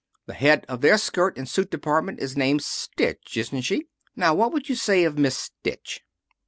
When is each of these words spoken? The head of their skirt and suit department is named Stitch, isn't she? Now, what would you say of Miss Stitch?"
The 0.25 0.33
head 0.33 0.65
of 0.67 0.81
their 0.81 0.97
skirt 0.97 1.37
and 1.37 1.47
suit 1.47 1.69
department 1.69 2.19
is 2.21 2.35
named 2.35 2.63
Stitch, 2.63 3.37
isn't 3.37 3.61
she? 3.61 3.85
Now, 4.15 4.33
what 4.33 4.51
would 4.51 4.67
you 4.67 4.73
say 4.73 5.03
of 5.03 5.19
Miss 5.19 5.37
Stitch?" 5.37 6.01